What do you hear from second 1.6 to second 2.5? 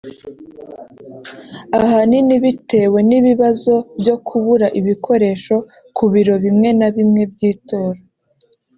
ahanini